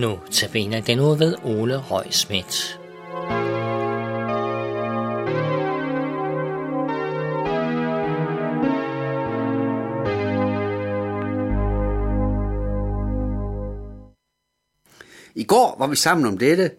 Nu 0.00 0.18
tabiner 0.30 0.80
den 0.80 1.00
ud 1.00 1.18
ved 1.18 1.34
Ole 1.44 1.76
Røg 1.76 2.06
Schmidt. 2.10 2.80
I 15.34 15.44
går 15.44 15.76
var 15.78 15.86
vi 15.86 15.96
sammen 15.96 16.26
om 16.26 16.38
dette, 16.38 16.70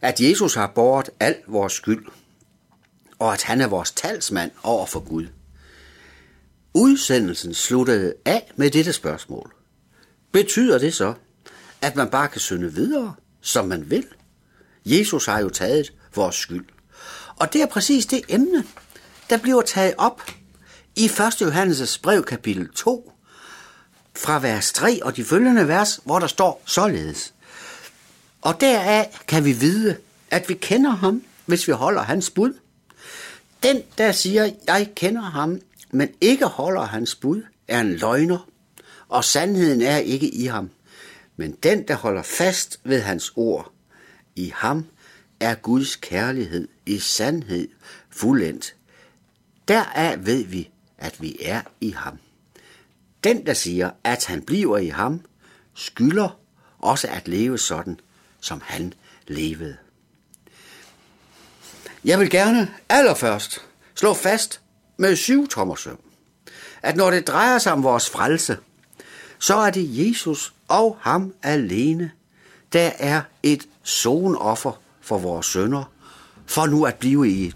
at 0.00 0.20
Jesus 0.20 0.54
har 0.54 0.72
båret 0.74 1.10
al 1.20 1.34
vores 1.46 1.72
skyld, 1.72 2.06
og 3.18 3.32
at 3.32 3.42
han 3.42 3.60
er 3.60 3.66
vores 3.68 3.92
talsmand 3.92 4.50
over 4.62 4.86
for 4.86 5.08
Gud. 5.08 5.26
Udsendelsen 6.74 7.54
sluttede 7.54 8.14
af 8.24 8.52
med 8.56 8.70
dette 8.70 8.92
spørgsmål. 8.92 9.52
Betyder 10.32 10.78
det 10.78 10.94
så, 10.94 11.14
at 11.82 11.96
man 11.96 12.08
bare 12.08 12.28
kan 12.28 12.40
synde 12.40 12.72
videre, 12.72 13.14
som 13.40 13.68
man 13.68 13.90
vil? 13.90 14.06
Jesus 14.86 15.26
har 15.26 15.40
jo 15.40 15.48
taget 15.48 15.92
vores 16.14 16.36
skyld. 16.36 16.66
Og 17.36 17.52
det 17.52 17.62
er 17.62 17.66
præcis 17.66 18.06
det 18.06 18.22
emne, 18.28 18.64
der 19.30 19.38
bliver 19.38 19.62
taget 19.62 19.94
op 19.98 20.22
i 20.96 21.04
1. 21.04 21.20
Johannes' 21.20 22.00
brev 22.02 22.24
kapitel 22.24 22.68
2, 22.68 23.12
fra 24.16 24.38
vers 24.40 24.72
3 24.72 25.00
og 25.02 25.16
de 25.16 25.24
følgende 25.24 25.68
vers, 25.68 26.00
hvor 26.04 26.18
der 26.18 26.26
står 26.26 26.62
således. 26.66 27.34
Og 28.42 28.60
deraf 28.60 29.20
kan 29.28 29.44
vi 29.44 29.52
vide, 29.52 29.96
at 30.30 30.48
vi 30.48 30.54
kender 30.54 30.90
ham, 30.90 31.22
hvis 31.46 31.68
vi 31.68 31.72
holder 31.72 32.02
hans 32.02 32.30
bud. 32.30 32.52
Den, 33.62 33.82
der 33.98 34.12
siger, 34.12 34.50
jeg 34.66 34.90
kender 34.96 35.22
ham, 35.22 35.60
men 35.90 36.08
ikke 36.20 36.46
holder 36.46 36.84
hans 36.84 37.14
bud, 37.14 37.42
er 37.68 37.80
en 37.80 37.94
løgner, 37.94 38.48
og 39.08 39.24
sandheden 39.24 39.82
er 39.82 39.96
ikke 39.96 40.28
i 40.28 40.46
ham. 40.46 40.70
Men 41.38 41.52
den, 41.52 41.88
der 41.88 41.94
holder 41.94 42.22
fast 42.22 42.80
ved 42.84 43.00
hans 43.00 43.32
ord, 43.36 43.72
i 44.36 44.52
ham 44.56 44.86
er 45.40 45.54
Guds 45.54 45.96
kærlighed 45.96 46.68
i 46.86 46.98
sandhed 46.98 47.68
fuldendt. 48.10 48.74
Deraf 49.68 50.16
ved 50.18 50.44
vi, 50.44 50.70
at 50.98 51.22
vi 51.22 51.36
er 51.42 51.62
i 51.80 51.90
ham. 51.90 52.18
Den, 53.24 53.46
der 53.46 53.54
siger, 53.54 53.90
at 54.04 54.24
han 54.24 54.42
bliver 54.42 54.78
i 54.78 54.88
ham, 54.88 55.20
skylder 55.74 56.38
også 56.78 57.08
at 57.08 57.28
leve 57.28 57.58
sådan, 57.58 58.00
som 58.40 58.62
han 58.64 58.94
levede. 59.26 59.76
Jeg 62.04 62.20
vil 62.20 62.30
gerne 62.30 62.74
allerførst 62.88 63.64
slå 63.94 64.14
fast 64.14 64.60
med 64.96 65.16
syv 65.16 65.48
tommersøm, 65.48 65.98
at 66.82 66.96
når 66.96 67.10
det 67.10 67.26
drejer 67.26 67.58
sig 67.58 67.72
om 67.72 67.82
vores 67.82 68.10
frelse, 68.10 68.58
så 69.38 69.56
er 69.56 69.70
det 69.70 70.08
Jesus 70.08 70.54
og 70.68 70.96
ham 71.00 71.34
alene, 71.42 72.10
der 72.72 72.90
er 72.98 73.22
et 73.42 73.68
sonoffer 73.82 74.80
for 75.00 75.18
vores 75.18 75.46
sønder, 75.46 75.92
for 76.46 76.66
nu 76.66 76.84
at 76.84 76.94
blive 76.94 77.28
i 77.28 77.52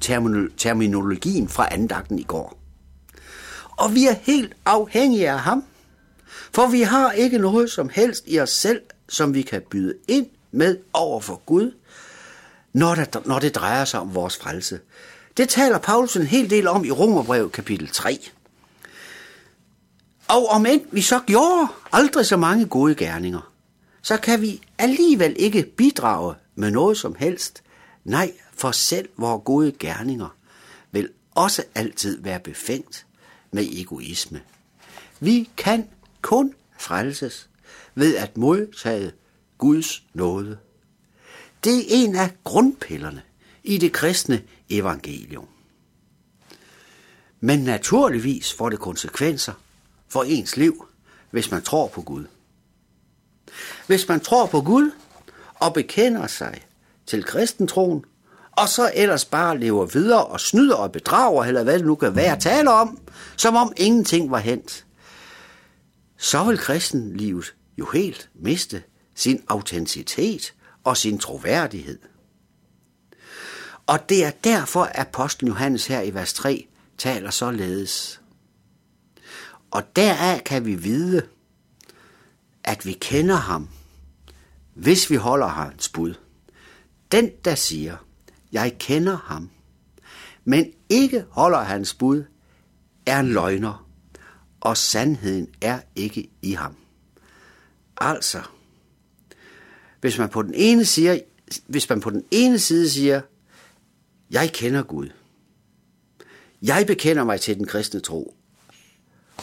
terminologien 0.56 1.48
fra 1.48 1.68
andagten 1.70 2.18
i 2.18 2.22
går. 2.22 2.58
Og 3.70 3.94
vi 3.94 4.06
er 4.06 4.14
helt 4.22 4.56
afhængige 4.64 5.30
af 5.30 5.40
ham, 5.40 5.64
for 6.54 6.66
vi 6.66 6.82
har 6.82 7.12
ikke 7.12 7.38
noget 7.38 7.70
som 7.70 7.88
helst 7.88 8.24
i 8.26 8.40
os 8.40 8.50
selv, 8.50 8.80
som 9.08 9.34
vi 9.34 9.42
kan 9.42 9.62
byde 9.70 9.94
ind 10.08 10.26
med 10.52 10.78
over 10.92 11.20
for 11.20 11.42
Gud, 11.46 11.74
når, 12.72 12.94
det, 12.94 13.26
når 13.26 13.38
det 13.38 13.54
drejer 13.54 13.84
sig 13.84 14.00
om 14.00 14.14
vores 14.14 14.36
frelse. 14.36 14.80
Det 15.36 15.48
taler 15.48 15.78
Paulus 15.78 16.16
en 16.16 16.26
hel 16.26 16.50
del 16.50 16.68
om 16.68 16.84
i 16.84 16.90
Romerbrev 16.90 17.50
kapitel 17.50 17.88
3. 17.88 18.18
Og 20.32 20.48
om 20.48 20.66
end 20.66 20.82
vi 20.92 21.00
så 21.00 21.20
gjorde 21.26 21.68
aldrig 21.92 22.26
så 22.26 22.36
mange 22.36 22.66
gode 22.66 22.94
gerninger, 22.94 23.52
så 24.02 24.16
kan 24.16 24.40
vi 24.40 24.62
alligevel 24.78 25.36
ikke 25.38 25.62
bidrage 25.76 26.34
med 26.54 26.70
noget 26.70 26.98
som 26.98 27.14
helst. 27.14 27.62
Nej, 28.04 28.32
for 28.54 28.70
selv 28.70 29.08
vores 29.16 29.42
gode 29.44 29.72
gerninger 29.72 30.36
vil 30.90 31.08
også 31.34 31.64
altid 31.74 32.22
være 32.22 32.40
befængt 32.40 33.06
med 33.50 33.66
egoisme. 33.70 34.42
Vi 35.20 35.50
kan 35.56 35.88
kun 36.22 36.54
frelses 36.78 37.48
ved 37.94 38.16
at 38.16 38.36
modtage 38.36 39.12
Guds 39.58 40.02
nåde. 40.14 40.58
Det 41.64 41.78
er 41.78 41.84
en 41.88 42.16
af 42.16 42.30
grundpillerne 42.44 43.22
i 43.64 43.78
det 43.78 43.92
kristne 43.92 44.42
evangelium. 44.70 45.48
Men 47.40 47.58
naturligvis 47.58 48.52
får 48.52 48.68
det 48.70 48.78
konsekvenser 48.78 49.52
for 50.12 50.22
ens 50.22 50.56
liv, 50.56 50.86
hvis 51.30 51.50
man 51.50 51.62
tror 51.62 51.86
på 51.86 52.02
Gud. 52.02 52.24
Hvis 53.86 54.08
man 54.08 54.20
tror 54.20 54.46
på 54.46 54.60
Gud 54.60 54.90
og 55.54 55.74
bekender 55.74 56.26
sig 56.26 56.66
til 57.06 57.24
kristentroen, 57.24 58.04
og 58.52 58.68
så 58.68 58.90
ellers 58.94 59.24
bare 59.24 59.58
lever 59.58 59.86
videre 59.86 60.24
og 60.24 60.40
snyder 60.40 60.74
og 60.74 60.92
bedrager, 60.92 61.44
eller 61.44 61.62
hvad 61.62 61.78
det 61.78 61.86
nu 61.86 61.94
kan 61.94 62.16
være 62.16 62.32
at 62.32 62.42
tale 62.42 62.70
om, 62.70 62.98
som 63.36 63.56
om 63.56 63.72
ingenting 63.76 64.30
var 64.30 64.38
hent, 64.38 64.86
så 66.16 66.44
vil 66.44 66.58
kristenlivet 66.58 67.54
jo 67.78 67.86
helt 67.92 68.30
miste 68.34 68.82
sin 69.14 69.42
autenticitet 69.48 70.54
og 70.84 70.96
sin 70.96 71.18
troværdighed. 71.18 71.98
Og 73.86 74.08
det 74.08 74.24
er 74.24 74.30
derfor, 74.30 74.82
at 74.82 74.98
apostlen 74.98 75.48
Johannes 75.48 75.86
her 75.86 76.00
i 76.00 76.14
vers 76.14 76.32
3 76.32 76.66
taler 76.98 77.30
således. 77.30 78.21
Og 79.72 79.96
deraf 79.96 80.42
kan 80.44 80.64
vi 80.64 80.74
vide, 80.74 81.26
at 82.64 82.86
vi 82.86 82.92
kender 82.92 83.34
ham, 83.34 83.68
hvis 84.74 85.10
vi 85.10 85.16
holder 85.16 85.46
hans 85.46 85.88
bud. 85.88 86.14
Den, 87.12 87.30
der 87.44 87.54
siger, 87.54 87.96
jeg 88.52 88.76
kender 88.78 89.16
ham, 89.16 89.50
men 90.44 90.72
ikke 90.88 91.24
holder 91.30 91.58
hans 91.58 91.94
bud, 91.94 92.24
er 93.06 93.20
en 93.20 93.28
løgner, 93.28 93.88
og 94.60 94.76
sandheden 94.76 95.48
er 95.60 95.80
ikke 95.96 96.30
i 96.42 96.52
ham. 96.52 96.76
Altså, 97.96 98.42
hvis 100.00 100.18
man 100.18 100.28
på 100.28 100.42
den 100.42 100.54
ene 100.54 100.84
siger, 100.84 101.18
hvis 101.66 101.88
man 101.88 102.00
på 102.00 102.10
den 102.10 102.24
ene 102.30 102.58
side 102.58 102.90
siger, 102.90 103.20
jeg 104.30 104.52
kender 104.52 104.82
Gud. 104.82 105.08
Jeg 106.62 106.86
bekender 106.86 107.24
mig 107.24 107.40
til 107.40 107.56
den 107.56 107.66
kristne 107.66 108.00
tro. 108.00 108.36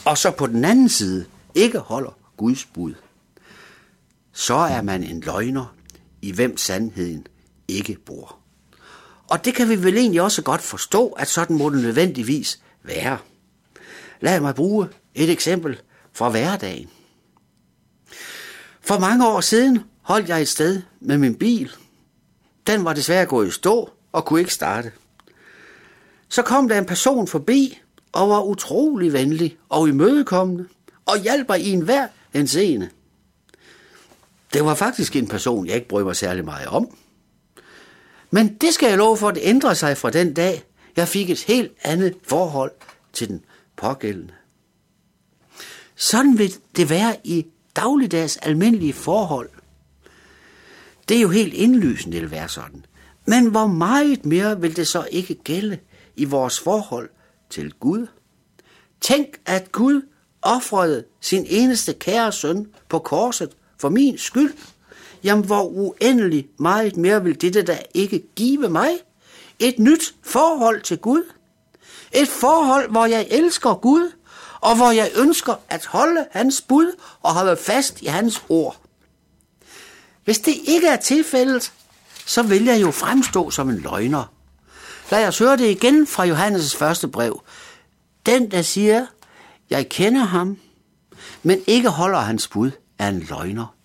Og 0.06 0.18
så 0.18 0.32
på 0.32 0.48
den 0.48 0.66
anden 0.66 0.90
side 0.90 1.26
ikke 1.56 1.80
holder 1.80 2.18
Guds 2.38 2.66
bud. 2.66 2.94
Så 4.34 4.56
er 4.56 4.82
man 4.82 5.04
en 5.04 5.20
løgner, 5.20 5.76
i 6.22 6.32
hvem 6.32 6.58
sandheden 6.58 7.28
ikke 7.68 7.98
bor. 8.06 8.36
Og 9.30 9.46
det 9.46 9.56
kan 9.56 9.70
vi 9.70 9.84
vel 9.84 9.98
egentlig 9.98 10.22
også 10.22 10.42
godt 10.42 10.62
forstå, 10.62 11.08
at 11.08 11.28
sådan 11.28 11.56
må 11.56 11.70
det 11.70 11.82
nødvendigvis 11.82 12.59
være. 12.84 13.18
Lad 14.22 14.40
mig 14.40 14.56
bruge 14.56 14.88
et 15.16 15.30
eksempel 15.30 15.82
fra 16.14 16.30
hverdagen. 16.30 16.90
For 18.82 19.00
mange 19.00 19.28
år 19.28 19.42
siden 19.42 19.84
holdt 20.02 20.30
jeg 20.30 20.42
et 20.42 20.48
sted 20.48 20.82
med 21.00 21.18
min 21.18 21.36
bil. 21.36 21.72
Den 22.68 22.86
var 22.86 22.94
desværre 22.94 23.26
gået 23.26 23.48
i 23.48 23.52
stå 23.52 23.90
og 24.12 24.26
kunne 24.26 24.40
ikke 24.40 24.54
starte. 24.54 24.92
Så 26.30 26.42
kom 26.42 26.70
der 26.70 26.78
en 26.78 26.86
person 26.86 27.28
forbi 27.28 27.80
og 28.12 28.30
var 28.30 28.42
utrolig 28.42 29.14
venlig 29.14 29.58
og 29.70 29.90
imødekommende 29.90 30.66
og 31.06 31.22
hjalp 31.22 31.52
i 31.59 31.72
enhver 31.72 32.08
scene. 32.46 32.90
Det 34.53 34.66
var 34.66 34.75
faktisk 34.75 35.16
en 35.16 35.28
person, 35.28 35.68
jeg 35.68 35.75
ikke 35.75 35.88
brød 35.88 36.03
mig 36.03 36.16
særlig 36.16 36.46
meget 36.46 36.68
om. 36.68 36.97
Men 38.31 38.56
det 38.56 38.74
skal 38.74 38.90
jeg 38.90 38.97
love 38.97 39.18
for, 39.18 39.30
at 39.30 39.36
det 39.36 39.42
ændrede 39.46 39.75
sig 39.75 39.97
fra 39.97 40.09
den 40.09 40.34
dag, 40.34 40.64
jeg 40.96 41.08
fik 41.08 41.29
et 41.29 41.44
helt 41.44 41.72
andet 41.84 42.16
forhold 42.23 42.72
til 43.14 43.28
den 43.28 43.44
pågældende. 43.76 44.34
Sådan 45.96 46.38
vil 46.38 46.53
det 46.76 46.90
være 46.90 47.16
i 47.23 47.46
dagligdags 47.76 48.38
almindelige 48.38 48.94
forhold. 48.94 49.50
Det 51.09 51.17
er 51.17 51.22
jo 51.22 51.29
helt 51.29 51.53
indlysende, 51.53 52.16
det 52.16 52.22
vil 52.22 52.32
være 52.32 52.50
sådan. 52.50 52.85
Men 53.26 53.46
hvor 53.46 53.67
meget 53.67 54.26
mere 54.26 54.61
vil 54.61 54.76
det 54.76 54.88
så 54.88 55.08
ikke 55.11 55.35
gælde 55.35 55.78
i 56.16 56.26
vores 56.26 56.59
forhold 56.59 57.09
til 57.49 57.73
Gud? 57.73 58.07
Tænk, 59.01 59.40
at 59.46 59.72
Gud 59.72 60.01
offrede 60.41 61.03
sin 61.22 61.46
eneste 61.49 61.93
kære 61.93 62.31
søn 62.31 62.67
på 62.90 62.99
korset 62.99 63.55
for 63.78 63.90
min 63.90 64.17
skyld. 64.17 64.53
Jamen, 65.23 65.46
hvor 65.46 65.63
uendelig 65.63 66.47
meget 66.57 66.97
mere 66.97 67.23
vil 67.23 67.41
dette 67.41 67.61
da 67.61 67.79
ikke 67.93 68.23
give 68.35 68.69
mig? 68.69 68.90
Et 69.59 69.79
nyt 69.79 70.16
forhold 70.23 70.81
til 70.81 70.97
Gud. 70.97 71.23
Et 72.11 72.28
forhold, 72.28 72.91
hvor 72.91 73.05
jeg 73.05 73.28
elsker 73.31 73.73
Gud, 73.73 74.11
og 74.61 74.75
hvor 74.75 74.91
jeg 74.91 75.11
ønsker 75.16 75.55
at 75.69 75.85
holde 75.85 76.25
hans 76.31 76.61
bud 76.61 76.96
og 77.22 77.34
holde 77.34 77.57
fast 77.57 78.01
i 78.01 78.05
hans 78.05 78.43
ord. 78.49 78.81
Hvis 80.23 80.40
det 80.40 80.55
ikke 80.67 80.87
er 80.87 80.96
tilfældet, 80.96 81.73
så 82.25 82.43
vil 82.43 82.66
jeg 82.66 82.81
jo 82.81 82.91
fremstå 82.91 83.49
som 83.49 83.69
en 83.69 83.78
løgner. 83.78 84.34
Lad 85.11 85.28
os 85.28 85.40
høre 85.40 85.58
det 85.58 85.70
igen 85.70 86.08
fra 86.08 86.26
Johannes' 86.26 86.78
første 86.78 87.08
brev. 87.08 87.44
Den, 88.26 88.52
der 88.52 88.61
siger, 88.61 89.06
jeg 89.70 89.90
kender 89.90 90.23
ham, 90.23 90.58
men 91.44 91.61
ikke 91.67 91.90
holder 91.90 92.20
hans 92.20 92.47
bud, 92.47 92.72
er 92.97 93.09
en 93.09 93.20
løgner, 93.20 93.76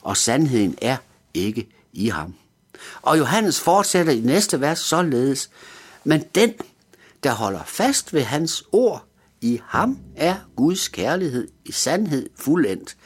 og 0.00 0.16
sandheden 0.16 0.78
er 0.82 0.96
ikke 1.34 1.68
i 1.92 2.08
ham. 2.08 2.34
Og 3.02 3.18
Johannes 3.18 3.60
fortsætter 3.60 4.12
i 4.12 4.20
næste 4.20 4.60
vers 4.60 4.78
således, 4.78 5.50
men 6.04 6.24
den, 6.34 6.54
der 7.22 7.32
holder 7.32 7.64
fast 7.64 8.14
ved 8.14 8.22
hans 8.22 8.64
ord, 8.72 9.04
i 9.40 9.60
ham 9.66 9.98
er 10.16 10.36
Guds 10.56 10.88
kærlighed 10.88 11.48
i 11.64 11.72
sandhed 11.72 12.30
fuldendt. 12.36 12.96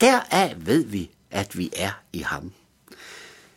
Deraf 0.00 0.54
ved 0.56 0.84
vi, 0.84 1.10
at 1.30 1.58
vi 1.58 1.72
er 1.76 1.90
i 2.12 2.18
ham. 2.18 2.52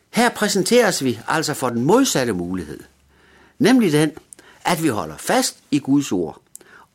Her 0.09 0.29
præsenteres 0.29 1.03
vi 1.03 1.19
altså 1.27 1.53
for 1.53 1.69
den 1.69 1.81
modsatte 1.81 2.33
mulighed, 2.33 2.79
nemlig 3.63 3.91
den, 3.91 4.11
at 4.65 4.83
vi 4.83 4.87
holder 4.87 5.17
fast 5.17 5.57
i 5.71 5.79
Guds 5.79 6.11
ord, 6.11 6.41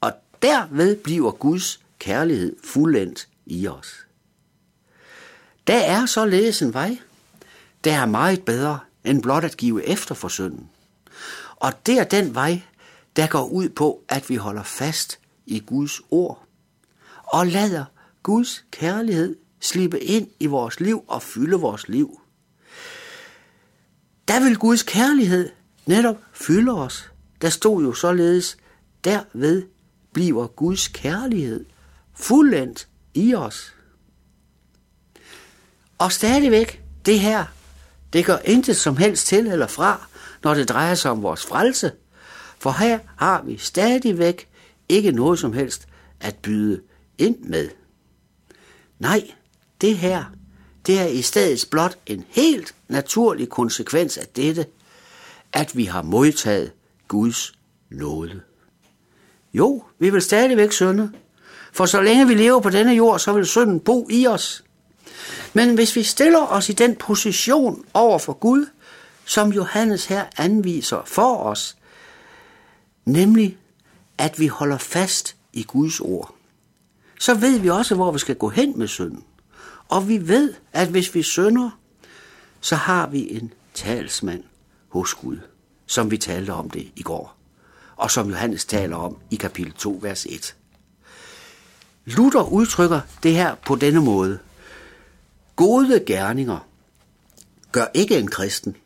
og 0.01 0.13
derved 0.43 0.97
bliver 0.97 1.31
Guds 1.31 1.81
kærlighed 1.99 2.57
fuldendt 2.65 3.29
i 3.47 3.69
os. 3.69 4.07
Der 5.67 5.79
er 5.79 6.07
således 6.07 6.63
en 6.63 6.75
vej, 6.75 6.99
der 7.85 7.93
er 7.93 8.07
meget 8.07 8.45
bedre 8.45 8.79
end 9.05 9.23
blot 9.23 9.45
at 9.45 9.57
give 9.57 9.85
efter 9.85 10.15
for 10.15 10.29
synden. 10.29 10.69
Og 11.57 11.87
det 11.87 11.99
er 11.99 12.05
den 12.05 12.35
vej, 12.35 12.63
der 13.17 13.27
går 13.27 13.45
ud 13.45 13.69
på, 13.69 14.03
at 14.09 14.29
vi 14.29 14.37
holder 14.37 14.63
fast 14.63 15.19
i 15.47 15.61
Guds 15.61 16.01
ord 16.11 16.45
og 17.25 17.47
lader 17.47 17.85
Guds 18.23 18.65
kærlighed 18.71 19.37
slippe 19.61 20.01
ind 20.01 20.29
i 20.41 20.47
vores 20.47 20.81
liv 20.81 21.05
og 21.09 21.23
fylde 21.23 21.57
vores 21.57 21.89
liv. 21.89 22.21
Der 24.29 24.41
vil 24.41 24.57
Guds 24.57 24.83
kærlighed 24.83 25.51
netop 25.89 26.17
fylder 26.33 26.75
os. 26.75 27.11
Der 27.43 27.49
stod 27.49 27.85
jo 27.85 27.93
således, 27.93 28.57
derved 29.05 29.67
bliver 30.13 30.47
Guds 30.47 30.89
kærlighed 30.89 31.65
fuldendt 32.15 32.89
i 33.15 33.35
os. 33.35 33.75
Og 35.99 36.13
stadigvæk, 36.13 36.83
det 37.07 37.21
her, 37.21 37.45
det 38.13 38.25
gør 38.25 38.39
intet 38.45 38.77
som 38.77 38.97
helst 38.97 39.27
til 39.27 39.47
eller 39.47 39.67
fra, 39.67 40.07
når 40.45 40.55
det 40.55 40.69
drejer 40.69 40.95
sig 40.95 41.11
om 41.11 41.23
vores 41.23 41.47
frelse. 41.47 41.93
For 42.59 42.71
her 42.71 42.99
har 43.17 43.43
vi 43.43 43.57
stadigvæk 43.57 44.49
ikke 44.89 45.13
noget 45.13 45.39
som 45.39 45.53
helst 45.53 45.89
at 46.21 46.37
byde 46.37 46.81
ind 47.19 47.39
med. 47.39 47.69
Nej, 48.99 49.31
det 49.81 49.97
her, 49.99 50.25
det 50.87 50.99
er 50.99 51.07
i 51.07 51.23
stedet 51.23 51.69
blot 51.71 51.99
en 52.07 52.25
helt 52.29 52.75
naturlig 52.89 53.49
konsekvens 53.49 54.19
af 54.19 54.27
dette, 54.27 54.67
at 55.53 55.77
vi 55.77 55.85
har 55.85 56.03
modtaget 56.03 56.73
Guds 57.09 57.53
nåde. 57.91 58.41
Jo, 59.55 59.85
vi 59.99 60.11
vil 60.11 60.23
stadigvæk 60.23 60.73
synde, 60.73 61.13
for 61.73 61.87
så 61.87 62.01
længe 62.01 62.29
vi 62.29 62.35
lever 62.35 62.61
på 62.61 62.71
denne 62.71 62.93
jord, 62.93 63.19
så 63.19 63.33
vil 63.33 63.47
synden 63.47 63.81
bo 63.81 64.09
i 64.11 64.27
os. 64.27 64.65
Men 65.53 65.75
hvis 65.75 65.97
vi 65.97 66.03
stiller 66.03 66.47
os 66.47 66.69
i 66.69 66.73
den 66.73 66.97
position 66.97 67.85
over 67.95 68.19
for 68.19 68.33
Gud, 68.33 68.67
som 69.25 69.53
Johannes 69.53 70.07
her 70.07 70.25
anviser 70.37 71.03
for 71.07 71.37
os, 71.37 71.77
nemlig 73.05 73.59
at 74.19 74.41
vi 74.41 74.47
holder 74.47 74.79
fast 74.79 75.37
i 75.53 75.63
Guds 75.63 76.01
ord, 76.01 76.35
så 77.21 77.35
ved 77.35 77.59
vi 77.59 77.71
også, 77.71 77.95
hvor 77.95 78.13
vi 78.13 78.19
skal 78.19 78.37
gå 78.37 78.49
hen 78.49 78.79
med 78.79 78.89
synden. 78.89 79.25
Og 79.89 80.09
vi 80.09 80.29
ved, 80.29 80.55
at 80.73 80.89
hvis 80.89 81.15
vi 81.15 81.23
synder, 81.23 81.71
så 82.61 82.77
har 82.77 83.07
vi 83.07 83.37
en 83.37 83.53
talsmand 83.75 84.45
hos 84.99 85.15
Gud, 85.15 85.39
som 85.87 86.11
vi 86.11 86.17
talte 86.17 86.51
om 86.51 86.71
det 86.71 86.93
i 86.97 87.03
går, 87.03 87.37
og 87.97 88.11
som 88.11 88.31
Johannes 88.31 88.65
taler 88.65 88.97
om 88.97 89.17
i 89.31 89.37
kapitel 89.37 89.73
2, 89.73 89.99
vers 90.03 90.27
1. 90.27 90.57
Luther 92.05 92.43
udtrykker 92.53 93.01
det 93.23 93.35
her 93.35 93.55
på 93.55 93.77
denne 93.77 94.01
måde. 94.01 94.39
Gode 95.57 96.05
gerninger 96.07 96.69
gør 97.73 97.87
ikke 97.95 98.19
en 98.19 98.29
kristen, 98.29 98.77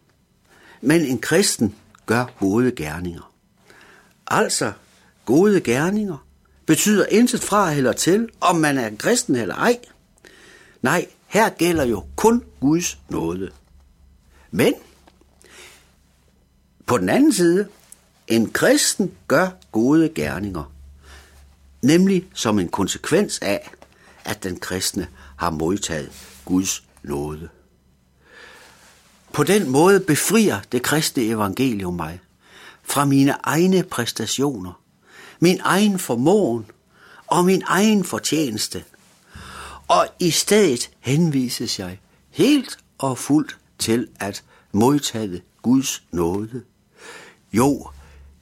men 0.80 1.00
en 1.00 1.18
kristen 1.18 1.74
gør 2.06 2.24
gode 2.40 2.72
gerninger. 2.72 3.32
Altså, 4.26 4.72
gode 5.24 5.60
gerninger 5.60 6.26
betyder 6.66 7.06
intet 7.06 7.42
fra 7.42 7.72
eller 7.72 7.92
til, 7.92 8.28
om 8.40 8.56
man 8.56 8.78
er 8.78 8.86
en 8.86 8.96
kristen 8.96 9.36
eller 9.36 9.54
ej. 9.54 9.78
Nej, 10.82 11.06
her 11.26 11.48
gælder 11.48 11.84
jo 11.84 12.04
kun 12.16 12.44
Guds 12.60 12.98
nåde. 13.08 13.50
Men 14.50 14.74
på 16.87 16.99
den 16.99 17.08
anden 17.08 17.32
side, 17.32 17.69
en 18.26 18.50
kristen 18.50 19.12
gør 19.29 19.49
gode 19.73 20.08
gerninger, 20.14 20.73
nemlig 21.82 22.29
som 22.34 22.58
en 22.58 22.69
konsekvens 22.69 23.38
af, 23.38 23.70
at 24.25 24.43
den 24.43 24.61
kristne 24.61 25.08
har 25.37 25.50
modtaget 25.50 26.12
Guds 26.44 26.84
nåde. 27.02 27.49
På 29.32 29.44
den 29.44 29.70
måde 29.70 30.00
befrier 30.00 30.61
det 30.73 30.82
kristne 30.82 31.23
evangelium 31.23 31.94
mig 31.94 32.20
fra 32.82 33.05
mine 33.05 33.34
egne 33.43 33.82
præstationer, 33.82 34.81
min 35.40 35.61
egen 35.62 35.99
formåen 35.99 36.67
og 37.26 37.44
min 37.44 37.62
egen 37.67 38.05
fortjeneste. 38.05 38.84
Og 39.88 40.08
i 40.20 40.31
stedet 40.31 40.90
henvises 41.00 41.79
jeg 41.79 41.99
helt 42.31 42.79
og 42.99 43.19
fuldt 43.19 43.58
til 43.79 44.08
at 44.20 44.44
modtage 44.73 45.43
Guds 45.62 46.02
nåde. 46.11 46.62
Jo, 47.52 47.88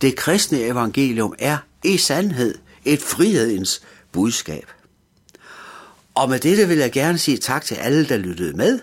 det 0.01 0.17
kristne 0.17 0.61
evangelium 0.61 1.35
er 1.39 1.59
i 1.85 1.97
sandhed 1.97 2.55
et 2.85 3.03
frihedens 3.03 3.83
budskab. 4.13 4.67
Og 6.15 6.29
med 6.29 6.39
dette 6.39 6.69
vil 6.69 6.79
jeg 6.79 6.93
gerne 6.93 7.19
sige 7.19 7.37
tak 7.37 7.65
til 7.65 7.75
alle, 7.75 8.09
der 8.09 8.17
lyttede 8.17 8.57
med. 8.57 8.79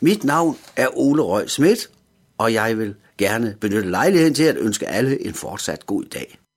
Mit 0.00 0.24
navn 0.24 0.56
er 0.76 0.88
Ole 0.98 1.22
Røg 1.22 1.50
Schmidt, 1.50 1.90
og 2.38 2.52
jeg 2.52 2.78
vil 2.78 2.94
gerne 3.18 3.56
benytte 3.60 3.90
lejligheden 3.90 4.34
til 4.34 4.42
at 4.42 4.56
ønske 4.56 4.86
alle 4.88 5.26
en 5.26 5.34
fortsat 5.34 5.86
god 5.86 6.04
dag. 6.04 6.38